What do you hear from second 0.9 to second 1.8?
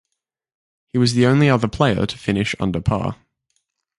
He was the only other